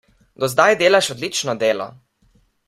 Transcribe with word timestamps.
Do 0.43 0.47
zdaj 0.53 0.77
delaš 0.79 1.09
odlično 1.17 1.55
delo. 1.65 1.89